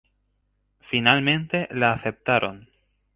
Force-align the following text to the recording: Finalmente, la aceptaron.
Finalmente, 0.79 1.67
la 1.69 1.93
aceptaron. 1.93 2.71